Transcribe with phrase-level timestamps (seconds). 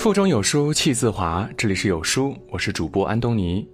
[0.00, 3.68] 腹中有书气自华，这里是有书，我是主播安东尼。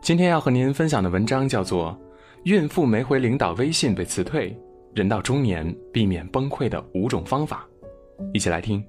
[0.00, 1.96] 今天要和您分享的文章叫做
[2.42, 4.58] 《孕妇没回领导微信被辞退，
[4.92, 7.64] 人到中年避免崩溃的五种方法》，
[8.34, 8.84] 一起来听。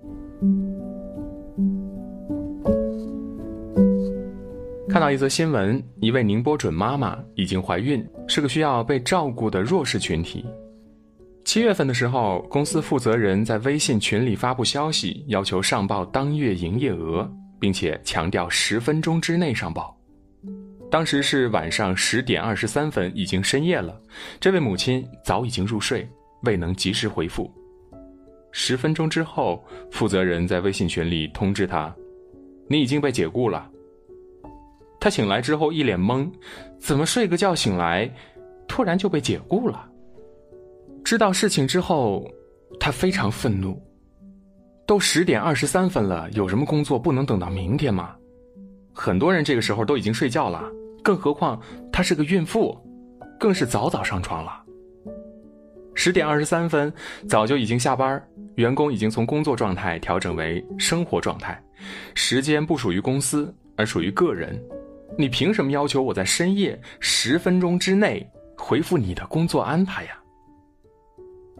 [4.89, 10.43] 看到一则新闻，一位宁波准妈妈已经怀孕，是个需要被照顾的弱势群体。
[11.45, 19.95] 七月份的时候，公司负责人在微信群里发布消息，要求上报当月营业额，并且强调十分钟之内上报。
[20.89, 23.99] 当时是晚上十点二十三分，已经深夜了。
[24.39, 26.07] 这位母亲早已经入睡，
[26.43, 27.51] 未能及时回复。
[28.51, 31.93] 十分钟之后，负责人在微信群里通知他
[32.69, 33.69] ：“你已经被解雇了。”
[34.99, 36.31] 他醒来之后一脸懵，
[36.79, 38.09] 怎么睡个觉醒来，
[38.67, 39.89] 突然就被解雇了？
[41.03, 42.25] 知道事情之后，
[42.79, 43.81] 他非常愤怒。
[44.85, 48.15] 都十点二十三分了，有什么工作不能等到明天吗？
[48.93, 50.63] 很多人这个时候都已经睡觉了，
[51.03, 51.59] 更何况
[51.91, 52.77] 她是个孕妇，
[53.39, 54.61] 更是早早上床了。
[55.95, 56.91] 十点二十三分，
[57.29, 58.21] 早就已经下班，
[58.55, 61.61] 员工已经从工作状态调整为生活状态，
[62.13, 64.61] 时间不属于公司，而属于个人。
[65.17, 70.17] 你凭什么要求我在深夜十分钟之内回复你的工作安排呀？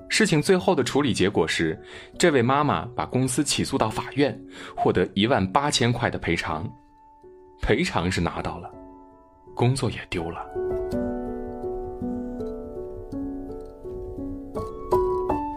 [0.09, 1.79] 事情最后的处理结果是，
[2.19, 4.39] 这位妈妈把公司起诉到法院，
[4.75, 6.69] 获得一万八千块的赔偿。
[7.61, 8.69] 赔偿是拿到了，
[9.55, 10.45] 工作也丢了。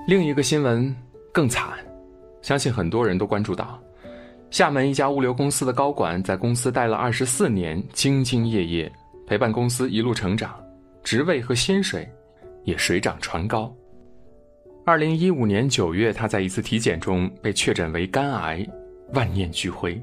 [0.06, 0.94] 另一个新闻
[1.32, 1.70] 更惨，
[2.40, 3.78] 相信很多人都关注到，
[4.50, 8.90] 厦门一家物流公司的高管在公司待了二十四年，兢兢业业，
[9.26, 10.54] 陪伴公司一路成长，
[11.02, 12.08] 职位和薪水
[12.62, 13.74] 也水涨船高。
[14.86, 18.64] 二零一五年九月，他在一次体检中被确诊为肝癌，
[19.14, 20.00] 万念俱灰，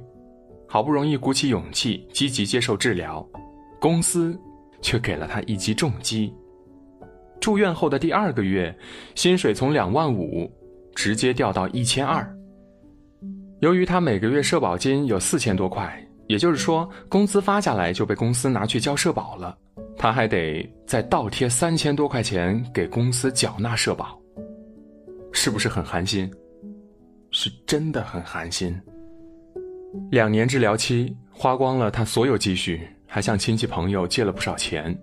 [0.67, 3.25] 好不容易鼓起勇气积极接受治疗，
[3.79, 4.37] 公司
[4.81, 6.33] 却给了他一击重击。
[7.39, 8.77] 住院后的第二个月，
[9.15, 10.51] 薪水从两万五
[10.93, 12.29] 直接掉到一千二。
[13.61, 19.57] 由于他每个月社保金有四千多块，也就是说工资发下来就被公司拿去交社保了，
[19.97, 24.19] 他还得再倒贴三千多块钱给公司缴纳社保。
[25.33, 26.31] 是不是很寒心？
[27.31, 28.79] 是真的很寒心。
[30.11, 34.95] 两年治疗期花光了他所有积蓄，还向亲戚朋友借了不少钱。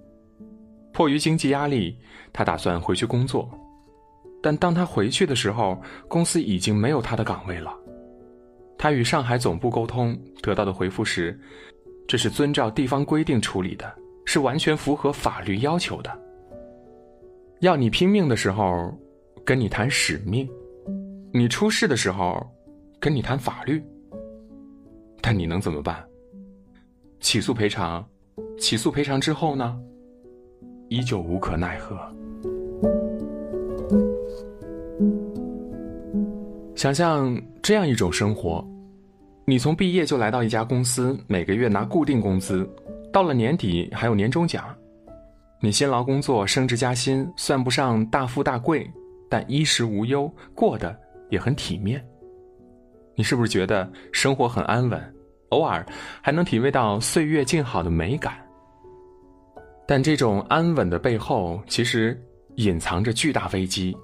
[0.92, 1.98] 迫于经济压力，
[2.32, 3.50] 他打算回去工作。
[4.40, 7.76] 但当他回去的时候，公司已经没有他的岗位了。
[8.78, 11.38] 他与上海总部沟通，得到的回复是：
[12.06, 13.92] 这是遵照地方规定处理的，
[14.24, 16.10] 是完全符合法律要求的。
[17.60, 18.96] 要你拼命的时候。
[19.50, 20.48] 跟你谈使命，
[21.32, 22.40] 你出事的时候，
[23.00, 23.82] 跟你谈法律。
[25.20, 26.06] 但你能怎么办？
[27.18, 28.08] 起诉赔偿，
[28.60, 29.76] 起诉赔偿之后呢？
[30.88, 31.98] 依旧无可奈何。
[36.76, 38.64] 想象这样一种生活：
[39.44, 42.64] 你从毕业就来到一家公司，每个月拿固定工资，
[43.12, 44.64] 到了年底还有年终奖。
[45.60, 48.88] 你辛劳工作，升职加薪，算不上大富大贵。
[49.30, 50.94] 但衣食无忧，过得
[51.30, 52.04] 也很体面。
[53.14, 55.14] 你是不是觉得生活很安稳？
[55.50, 55.84] 偶尔
[56.20, 58.34] 还能体味到岁月静好的美感。
[59.86, 62.20] 但这种安稳的背后，其实
[62.56, 63.96] 隐藏着巨大危机。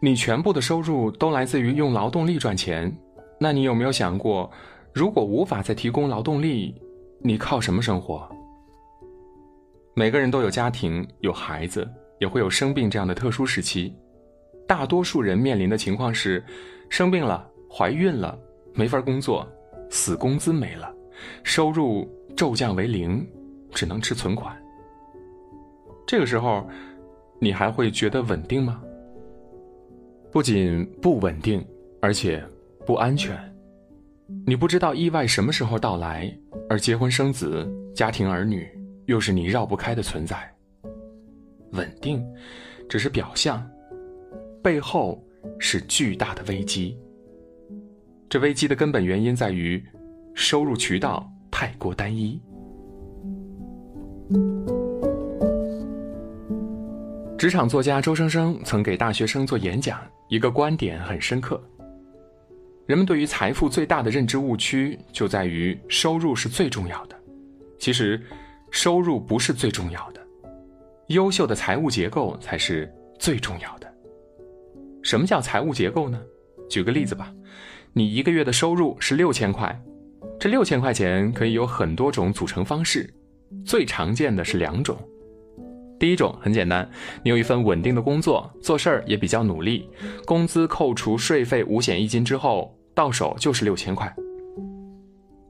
[0.00, 2.94] 你全部的收入都来自于用劳动力赚钱，
[3.40, 4.50] 那你有没有想过，
[4.92, 6.74] 如果无法再提供劳动力，
[7.22, 8.28] 你靠什么生活？
[9.94, 11.88] 每个人都有家庭，有孩子，
[12.20, 13.94] 也会有生病这样的特殊时期。
[14.66, 16.42] 大多数人面临的情况是，
[16.88, 18.38] 生病了、怀孕了，
[18.72, 19.46] 没法工作，
[19.90, 20.92] 死工资没了，
[21.42, 23.26] 收入骤降为零，
[23.72, 24.56] 只能吃存款。
[26.06, 26.66] 这个时候，
[27.38, 28.82] 你还会觉得稳定吗？
[30.32, 31.64] 不仅不稳定，
[32.00, 32.42] 而且
[32.86, 33.38] 不安全。
[34.46, 36.34] 你不知道意外什么时候到来，
[36.68, 38.66] 而结婚生子、家庭儿女
[39.06, 40.36] 又是你绕不开的存在。
[41.72, 42.24] 稳定，
[42.88, 43.64] 只是表象。
[44.64, 45.22] 背后
[45.58, 46.96] 是巨大的危机。
[48.30, 49.84] 这危机的根本原因在于
[50.34, 52.40] 收入渠道太过单一。
[57.36, 60.00] 职场作家周生生曾给大学生做演讲，
[60.30, 61.62] 一个观点很深刻：
[62.86, 67.14] 人们对于财富最大的认知误区就在于收入是最重要的。
[67.78, 68.18] 其实，
[68.70, 70.26] 收入不是最重要的，
[71.08, 73.93] 优秀的财务结构才是最重要的。
[75.04, 76.20] 什么叫财务结构呢？
[76.68, 77.32] 举个例子吧，
[77.92, 79.78] 你一个月的收入是六千块，
[80.40, 83.12] 这六千块钱可以有很多种组成方式，
[83.66, 84.96] 最常见的是两种。
[86.00, 86.90] 第一种很简单，
[87.22, 89.88] 你有一份稳定的工作，做事儿也比较努力，
[90.24, 94.12] 工资扣除税费、五险一金之后，到手就是六千块。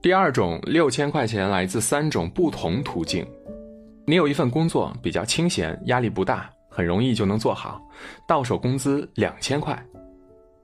[0.02, 3.24] 第二种，六千块钱来自三种不同途径。
[4.04, 7.80] 你有一份工作比较清闲，压力不大，很容易就能做好，
[8.26, 9.80] 到手工资两千块。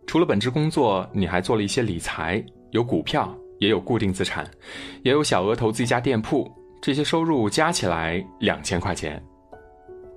[0.09, 4.45] 除了本职工作，你还做了一些理财，有股票，也有固定资产，
[5.05, 6.51] 也有小额投资一家店铺，
[6.83, 9.23] 这些收入加起来两千块钱。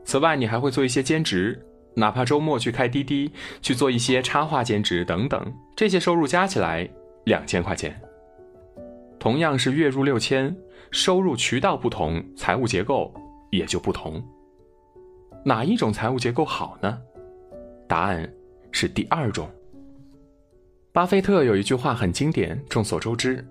[0.04, 1.64] 此外，你还会做一些兼职，
[1.94, 3.32] 哪怕周末去开滴滴，
[3.62, 5.46] 去做一些插画兼职等等，
[5.76, 6.90] 这些收入加起来
[7.26, 7.96] 两千块钱。
[9.20, 10.54] 同样是月入六千，
[10.90, 13.14] 收入渠道不同，财务结构
[13.52, 14.22] 也就不同。
[15.44, 17.00] 哪一种财务结构好呢？
[17.88, 18.32] 答案
[18.72, 19.50] 是第二种。
[20.92, 23.46] 巴菲特有一句话很经典，众所周知：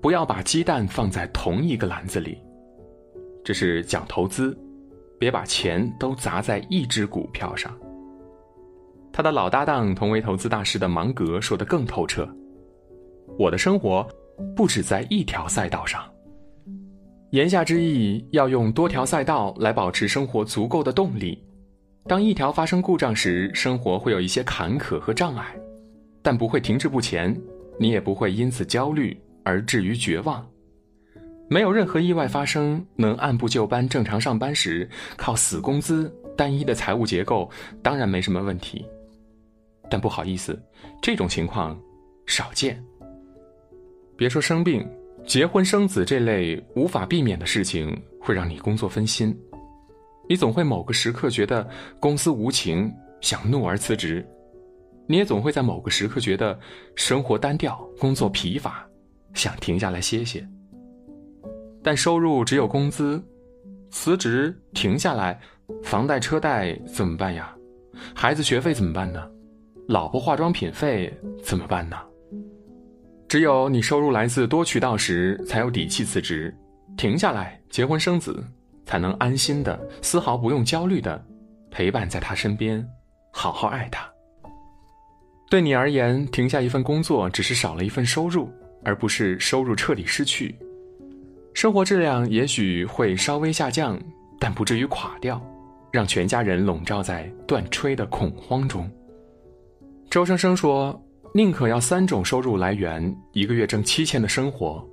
[0.00, 2.38] 不要把鸡蛋放在同一个篮子里。
[3.44, 4.56] 这是讲投资，
[5.18, 7.76] 别把钱都砸在一只股票上。
[9.12, 12.28] 他的老搭档，同为投资大师的芒格说的更透彻：
[13.38, 14.06] 我的生活。
[14.54, 16.00] 不止在一条赛道上。
[17.30, 21.38] 言下之意，要用多条赛道来保持生活足够的动力。
[22.06, 25.54] 当一条发生故障时，生活会有一些坎坷和障碍，
[26.22, 27.38] 但不会停滞不前。
[27.78, 30.44] 你也不会因此焦虑而至于绝望。
[31.48, 37.48] 没有任何意外发生，能按部就班正常上班时，靠死工资、单一的财务结构，
[37.82, 38.84] 当然没什么问题。
[39.88, 40.60] 但不好意思，
[41.00, 41.78] 这种情况
[42.26, 42.82] 少见。
[44.16, 44.84] 别说生病，
[45.28, 49.38] 结婚生子这类无法避免的事情会让你工作分心，
[50.26, 51.68] 你总会某个时刻觉得
[52.00, 52.90] 公司无情，
[53.20, 54.24] 想怒而辞职；
[55.06, 56.58] 你也总会在某个时刻觉得
[56.94, 58.88] 生活单调，工作疲乏，
[59.34, 60.42] 想停下来歇歇。
[61.82, 63.22] 但收入只有工资，
[63.90, 65.38] 辞职停下来，
[65.84, 67.54] 房贷车贷怎么办呀？
[68.14, 69.30] 孩子学费怎么办呢？
[69.88, 71.98] 老婆化妆品费怎么办呢？
[73.28, 76.54] 只有你收入来自多渠道时，才有底气辞职，
[76.96, 78.42] 停下来结婚生子，
[78.86, 81.22] 才能安心的、丝毫不用焦虑的
[81.70, 82.82] 陪伴在他身边，
[83.30, 84.08] 好好爱他。
[85.50, 88.50] 对你而言，停下一份工作只是少了一份收入，
[88.82, 90.56] 而不是收入彻底失去。
[91.52, 94.00] 生活质量也许会稍微下降，
[94.40, 95.38] 但不至于垮掉，
[95.92, 98.90] 让全家人笼罩在断炊的恐慌中。
[100.08, 100.98] 周生生说。
[101.38, 104.84] 宁可要三种收入来源，一个月挣七千的生活，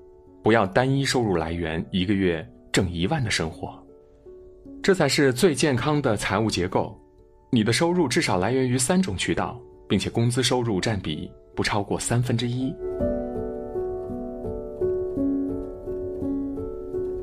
[0.43, 3.83] 不要单一收入来源，一个月挣一万的生活，
[4.83, 6.95] 这才是最健康的财务结构。
[7.51, 9.59] 你的收入至少来源于三种渠道，
[9.89, 12.71] 并且工资收入占比不超过三分之一。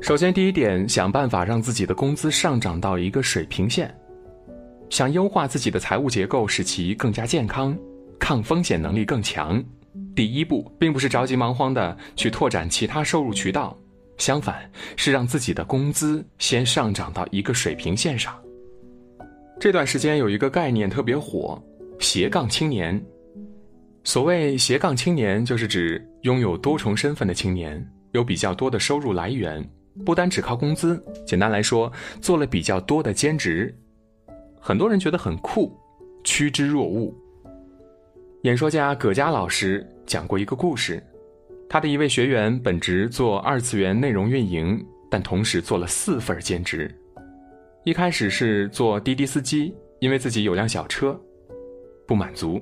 [0.01, 3.89] 首先，第一点，想办法让自己的工资上涨到一个水平线，
[4.89, 7.73] 想优化自己的财务结构，使其更加健康。
[8.23, 9.61] 抗风险能力更强，
[10.15, 13.77] 第一步并不是着急忙慌的去拓展其他收入渠道，
[14.17, 18.33] 相反是让自己的工资先上涨到一个水平线上。
[19.59, 21.61] 这段时间有一个概念特别火，
[21.99, 22.97] 斜杠青年。
[24.05, 29.69] 所谓斜杠青年，就是指拥有多重身份的青年，有比较多的收入来源，
[30.05, 31.03] 不单只靠工资。
[31.27, 33.77] 简单来说，做了比较多的兼职，
[34.61, 35.77] 很多人觉得很酷，
[36.23, 37.13] 趋之若鹜。
[38.43, 41.01] 演说家葛佳老师讲过一个故事，
[41.69, 46.93] 他的一位学员本职做二次元内容运营，但同时做了四份兼职。
[47.85, 51.17] 一开始是做滴滴司机，因为自己有辆小车，
[52.05, 52.59] 不满足；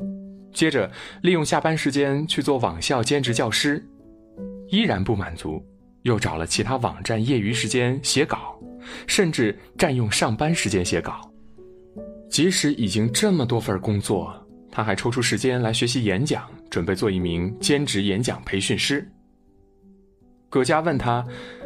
[0.54, 0.88] 接着
[1.24, 3.84] 利用下班时间去做网校兼职教师，
[4.68, 5.66] 依然不满足，
[6.04, 8.56] 又找了其他网站业余时间写稿，
[9.08, 11.28] 甚至占用上班时间写稿。
[12.30, 14.32] 即使已经这么多份工作。
[14.72, 19.06] 他还抽出时间来学习演讲，准备做一名兼职演讲培训师。
[20.50, 21.26] 葛佳问他：“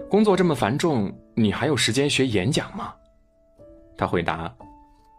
[0.09, 2.93] 工作这么繁重，你还有时间学演讲吗？”
[3.97, 4.51] 他回答：“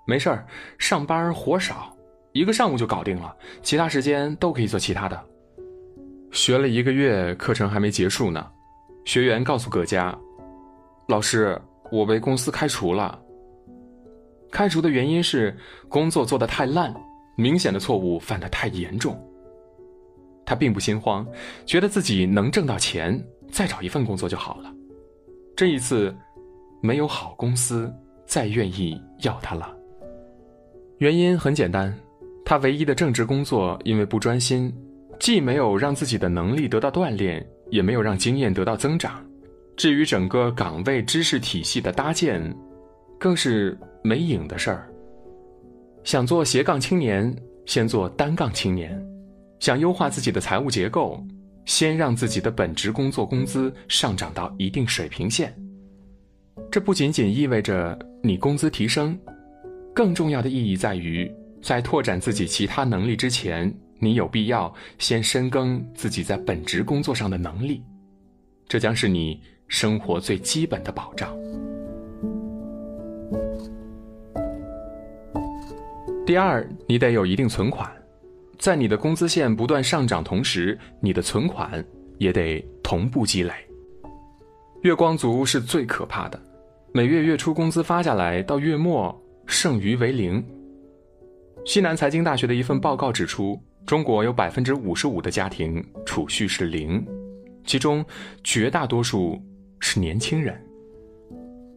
[0.06, 0.46] 没事儿，
[0.78, 1.96] 上班活少，
[2.32, 5.24] 一个上午就搞定了，其他时间都可以做其他的。”
[6.32, 8.44] 学了一个月，课程还没结束呢。
[9.04, 10.16] 学员告诉葛佳
[11.08, 11.56] ：“老师，
[11.92, 13.16] 我被公司开除了。
[14.50, 15.56] 开除的原因是
[15.88, 16.92] 工作做得太烂。”
[17.36, 19.16] 明显的错误犯得太严重，
[20.44, 21.26] 他并不心慌，
[21.66, 24.72] 觉得自己能挣到钱，再找一份工作就好了。
[25.54, 26.14] 这一次，
[26.80, 27.92] 没有好公司
[28.26, 29.74] 再愿意要他了。
[30.98, 31.94] 原因很简单，
[32.44, 34.74] 他唯一的正职工作因为不专心，
[35.20, 39.22] 既没有让自己的能力得到锻炼，也没有让经验得到增长。
[39.76, 42.56] 至于整个岗位知识体系的搭建，
[43.18, 44.90] 更是没影的事儿。
[46.06, 47.36] 想做斜杠青年，
[47.66, 48.92] 先做单杠青年；
[49.58, 51.20] 想优化自己的财务结构，
[51.64, 55.52] 先让自己的本职工作工资上涨到一定水平线。
[56.70, 59.18] 这不仅仅意味着你工资提升，
[59.92, 61.28] 更重要的意义在于。
[61.60, 67.82] 在拓展自己其他能力之前，你有必要先深耕自己在本职工作上的能力，
[68.68, 71.36] 这将是你生活最基本的保障。
[76.26, 77.88] 第二，你得有一定存款，
[78.58, 81.82] 在你的工资线不断上涨同时，你的存款
[82.18, 83.52] 也得同步积累。
[84.82, 86.40] 月光族是最可怕的，
[86.92, 89.16] 每月月初工资发下来，到月末
[89.46, 90.44] 剩余为零。
[91.64, 93.56] 西南财经大学的一份报告指出，
[93.86, 97.06] 中国有百分之五十五的家庭储蓄是零，
[97.64, 98.04] 其中
[98.42, 99.40] 绝大多数
[99.78, 100.60] 是年轻人。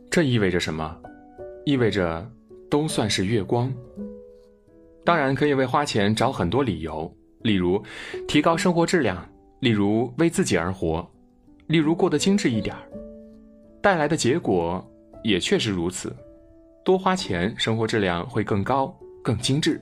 [0.10, 0.98] 这意味着什么？
[1.66, 2.28] 意味着
[2.68, 3.72] 都算是月光。
[5.10, 7.12] 当然可以为花钱找很多理由，
[7.42, 7.84] 例如
[8.28, 9.28] 提高生活质量，
[9.60, 11.04] 例如为自己而活，
[11.66, 12.82] 例如过得精致一点儿。
[13.82, 14.88] 带来的结果
[15.24, 16.16] 也确实如此，
[16.86, 18.96] 多花钱，生活质量会更高。
[19.24, 19.82] 更精致。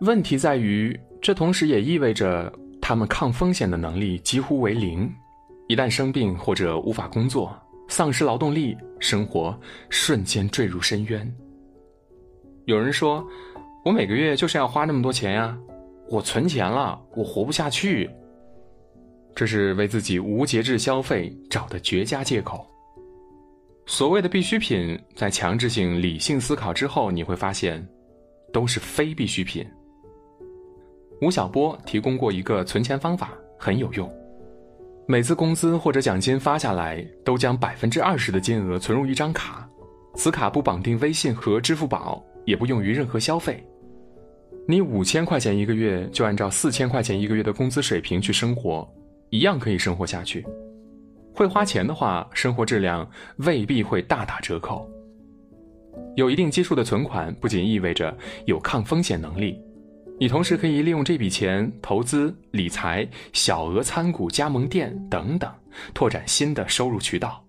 [0.00, 5.06] 问题在于，这同时也意味着他们抗风险的能力几乎为零，
[5.68, 7.54] 一旦生病或者无法工作，
[7.90, 9.54] 丧失劳动力，生活
[9.90, 11.30] 瞬间坠入深渊。
[12.64, 13.26] 有人说
[13.84, 15.58] ：“我每个月就是要花那么多钱呀，
[16.08, 18.08] 我存钱了，我活不下去。”
[19.34, 22.66] 这是为自己无节制消费找的绝佳借口。
[23.86, 27.84] 所谓的必需品，在强制性理性思考之后，你会发现，
[28.52, 29.66] 都是非必需品。
[31.20, 34.08] 吴晓波提供过一个存钱方法，很有用。
[35.08, 39.68] 每次工资或者奖金发下来，都将百分之二十的金额存入一张卡，
[40.14, 43.64] 此卡不绑定微信和支付宝，也不用于任何消费。
[44.68, 48.88] 你五千块钱一个月，就按照四千块钱一个月的工资水平去生活，
[49.30, 50.46] 一样可以生活下去。
[51.34, 54.88] 会花钱的话，生活质量未必会大打折扣。
[56.14, 58.16] 有一定基数的存款，不仅意味着
[58.46, 59.58] 有抗风险能力，
[60.20, 65.50] 你同时可以利用这笔钱投资、理财、小额参股、加盟店等等，
[65.92, 67.44] 拓展新的收入渠道。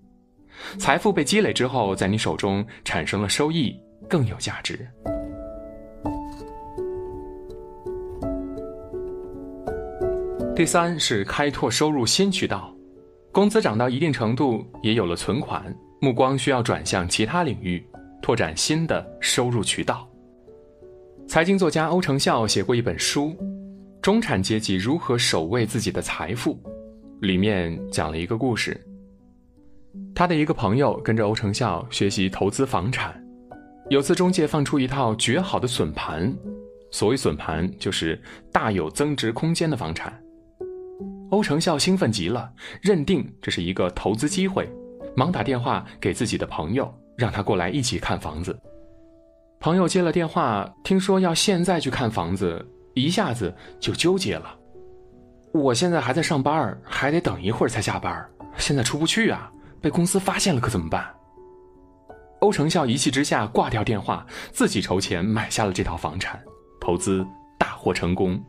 [0.80, 3.76] 财富被积累之后，在你手中产生了收益，
[4.10, 4.88] 更有价值。
[10.56, 12.72] 第三是开拓收入新渠道。
[13.32, 17.84] 工资涨到一定程度，也有了存款，目光需要转向其他领域，
[18.22, 20.08] 拓展新的收入渠道。
[21.28, 23.30] 财经作家欧成孝写过一本书
[24.00, 26.54] 《中产阶级如何守卫自己的财富》，
[27.22, 28.80] 里面讲了一个故事。
[30.14, 33.20] 他的一个朋友跟着欧成孝学习投资房产，
[33.90, 36.32] 有次中介放出一套绝好的笋盘，
[36.92, 40.23] 所谓笋盘就是大有增值空间的房产。
[41.34, 42.48] 欧成孝兴奋极了，
[42.80, 44.72] 认定这是一个投资机会，
[45.16, 48.56] 忙打电话给自己的朋友，让他过来一起看房子。
[49.60, 52.64] 朋友接了电话，听说要现在去看房子，
[52.94, 54.56] 一下子就纠结了。
[55.56, 58.24] 我现在还在上班，还得等一会儿才下班，
[58.58, 61.04] 现在出不去啊，被公司发现了可怎么办？
[62.42, 66.40] 欧成孝一气之下挂掉电话，自己筹钱买下了这套房产，
[66.80, 67.26] 投资
[67.58, 68.40] 大获成功。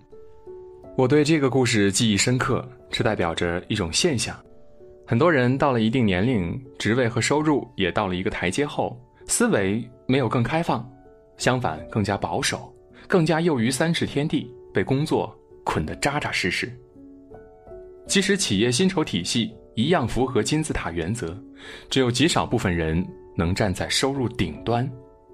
[0.96, 4.36] 我对这个故事记忆深刻，这代表着一种现象：
[5.04, 8.96] 很多人到了一定年龄，职位和收入也到了一个台阶后，
[9.26, 10.88] 思维没有更开放，
[11.36, 12.72] 相反更加保守，
[13.08, 16.72] 更加囿于三尺天地，被工作捆得扎扎实实。
[18.06, 21.36] 即使企业薪酬体系一样符合金字塔原则，
[21.90, 23.04] 只有极少部分人
[23.36, 24.88] 能站在收入顶端，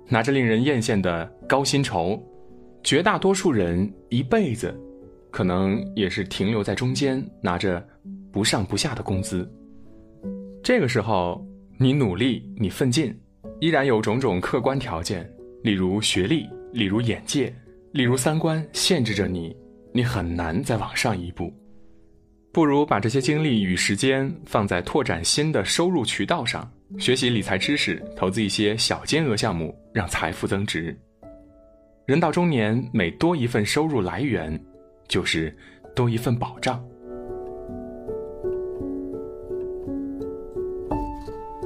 [0.09, 2.19] 拿着令人艳羡的高薪酬，
[2.83, 4.75] 绝大多数人一辈子。
[5.31, 7.87] 可能也是停留在中间，拿着
[8.33, 9.51] 不上不下的工资。
[10.63, 11.45] 这个时候，
[11.79, 13.17] 你努力，你奋进，
[13.61, 15.29] 依然有种种客观条件，
[15.63, 17.55] 例如学历，例如眼界，
[17.93, 19.57] 例如三观，限制着你，
[19.95, 21.53] 你很难再往上一步。
[22.53, 26.69] 不如把这些精力与时间放在拓展新的收入渠道上，
[26.99, 30.97] 学习理财知识，投资一些小金额项目，让财富增值。
[32.07, 34.61] 人到中年，每多一份收入来源。
[35.11, 35.55] 就是
[35.95, 36.83] 多一份保障。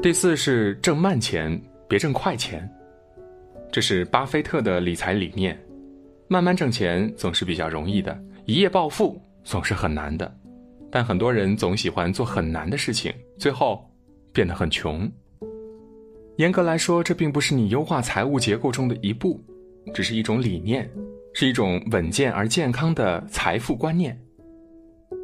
[0.03, 2.69] 第四是挣慢钱，别挣快钱。
[3.71, 5.59] 这是巴菲特的理财理念。
[6.27, 10.35] 慢慢挣钱总是比较容易的，一夜暴富总是很难的，
[10.91, 13.87] 但很多人总喜欢做很难的事情，最后
[14.33, 15.11] 变得很穷。
[16.37, 19.39] 严格来说，这并不是你优化财务结构中的一步，
[19.93, 20.91] 只是一种理念，
[21.35, 24.19] 是一种稳健而健康的财富观念。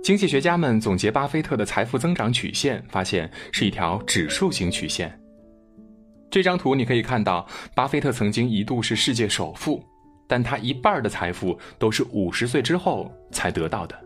[0.03, 5.17] 经济学家们总结巴菲特的财富增长曲线，发现是一条指数型曲线。
[6.31, 9.83] 这张图你可以看到，巴菲特曾经一度是世界首富，
[10.27, 13.97] 但他一半的财富都是五十岁之后才得到的。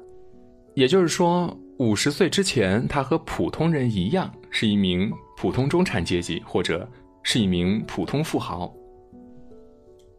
[0.75, 6.87] 也就是说，五十岁之前，他和普通人一样，是一名普通中产阶级，或者
[7.23, 8.71] 是一名普通富豪。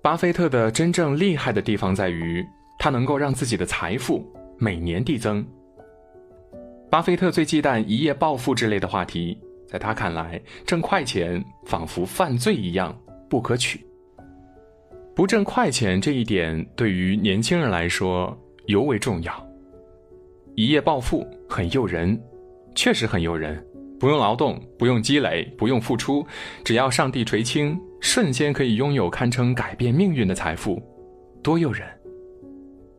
[0.06, 2.46] 巴菲特的真正厉害的地方在于，
[2.78, 4.24] 他能够让自己的财富
[4.56, 5.44] 每年递增。
[6.92, 9.36] 巴菲特最忌惮一夜暴富之类的话题，
[9.68, 12.96] 在他看来，挣快钱仿佛犯罪一样
[13.28, 13.84] 不可取。
[15.16, 19.50] 不挣快钱这一点，对于年轻人来说尤为重要。
[20.54, 22.16] 一夜暴富很诱人，
[22.76, 23.60] 确实很诱人。
[24.00, 26.26] 不用劳动，不用积累，不用付出，
[26.64, 30.82] 只要上帝垂青，瞬间可以拥有堪称改变命运的财富，
[31.42, 31.88] 多诱人！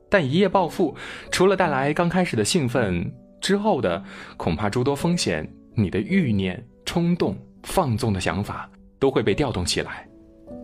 [0.09, 0.95] 但一夜暴富，
[1.31, 4.03] 除了带来刚开始的兴奋，之后的
[4.37, 10.09] 恐怕诸多风险，你的欲念、冲动、放纵的想法都会被调动起来。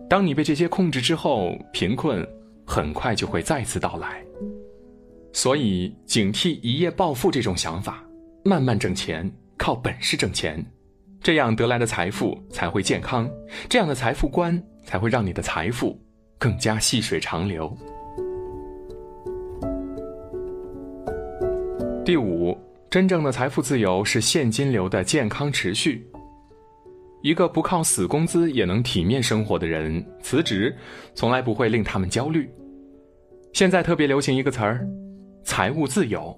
[0.09, 2.27] 当你被这些控制之后，贫困
[2.65, 4.23] 很快就会再次到来。
[5.33, 8.03] 所以，警惕一夜暴富这种想法，
[8.45, 9.31] 慢慢挣钱，
[9.63, 10.61] 靠本事挣钱，
[11.21, 13.31] 这样得来的财富才会健康，
[13.69, 15.97] 这样的财富观才会让你的财富
[16.37, 17.73] 更加细水长流。
[22.03, 22.57] 第五，
[22.89, 26.05] 真正的财富自由是现金流的健康持续。
[27.21, 30.75] 一个不靠死工资也能体面生活的人，辞职
[31.15, 32.53] 从来不会令他们焦虑。
[33.53, 34.85] 现在特别流行一个词儿。
[35.45, 36.37] 财务自由，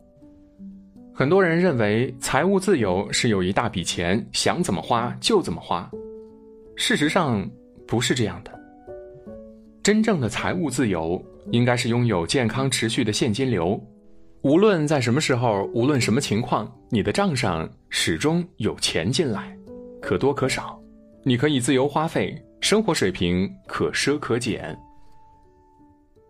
[1.17, 5.89] 很多人认为财务自由是有一大笔钱，想怎么花就怎么花。
[6.75, 7.49] 事实上
[7.87, 8.51] 不是这样的。
[9.81, 13.81] 真正的财务自由应该是拥有健康持续的现金流，
[14.41, 19.57] 无论在什么时候，无论什么情况，你的账上始终有钱进来，
[20.01, 20.77] 可多可少，
[21.23, 24.77] 你可以自由花费，生活水平可奢可俭。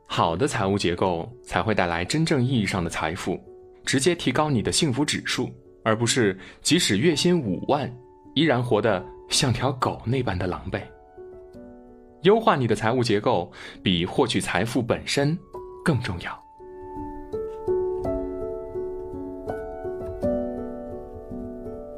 [0.06, 3.44] 好的财务结构才会带来真正意义上的财富，
[3.86, 5.50] 直接提高你的幸福指数，
[5.84, 7.90] 而不是即使月薪五万，
[8.34, 10.82] 依然活得像条狗那般的狼狈。
[12.24, 13.52] 优化你的财务结构，
[13.84, 15.38] 比获取财富本身
[15.84, 16.44] 更重要。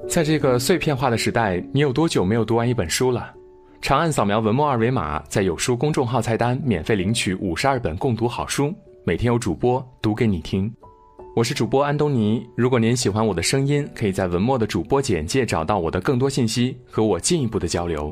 [0.09, 3.33] 在这个碎片化的时代，你有多久没有读完一本书了？
[3.79, 8.73] 长按扫描文末二维码，在有书公众号菜单免费领取五十二本共读好书，
[9.05, 10.73] 每天有主播读给你听。
[11.37, 12.43] 我是主播安东尼。
[12.55, 18.11] 如果您喜欢我的声音，可以在文末的主播简介找到我的更多信息，和我进一步的交流。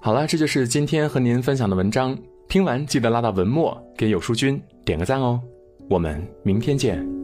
[0.00, 2.18] 好了，这就是今天和您分享的文章。
[2.48, 5.40] 听完记得拉到文末给有书君点个赞哦。
[5.88, 7.17] 我们明天见。